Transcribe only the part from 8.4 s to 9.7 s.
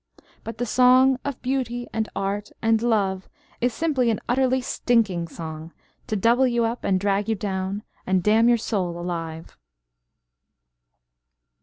your soul alive.